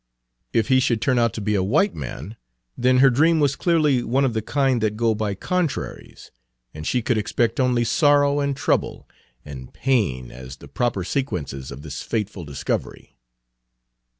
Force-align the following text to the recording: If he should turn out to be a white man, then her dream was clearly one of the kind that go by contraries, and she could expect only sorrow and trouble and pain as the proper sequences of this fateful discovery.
If 0.51 0.69
he 0.69 0.79
should 0.79 0.99
turn 0.99 1.19
out 1.19 1.31
to 1.33 1.41
be 1.41 1.53
a 1.53 1.61
white 1.61 1.93
man, 1.93 2.35
then 2.75 2.97
her 3.05 3.11
dream 3.11 3.39
was 3.39 3.55
clearly 3.55 4.01
one 4.01 4.25
of 4.25 4.33
the 4.33 4.41
kind 4.41 4.81
that 4.81 4.97
go 4.97 5.13
by 5.13 5.35
contraries, 5.35 6.31
and 6.73 6.87
she 6.87 7.03
could 7.03 7.19
expect 7.19 7.59
only 7.59 7.83
sorrow 7.83 8.39
and 8.39 8.57
trouble 8.57 9.07
and 9.45 9.71
pain 9.71 10.31
as 10.31 10.55
the 10.55 10.67
proper 10.67 11.03
sequences 11.03 11.69
of 11.69 11.83
this 11.83 12.01
fateful 12.01 12.43
discovery. 12.45 13.15